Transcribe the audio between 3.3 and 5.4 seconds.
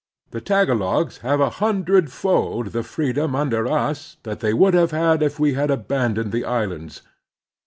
under us that they would have if